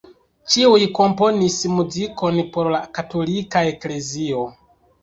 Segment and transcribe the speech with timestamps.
[0.53, 4.47] Ĉiuj komponis muzikon por la katolika eklezio.